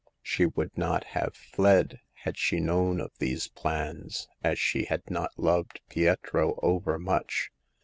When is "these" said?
3.19-3.49